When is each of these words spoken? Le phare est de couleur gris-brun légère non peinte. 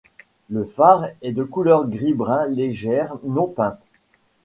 Le 0.49 0.65
phare 0.65 1.09
est 1.21 1.31
de 1.31 1.43
couleur 1.43 1.87
gris-brun 1.87 2.47
légère 2.47 3.19
non 3.23 3.45
peinte. 3.45 3.85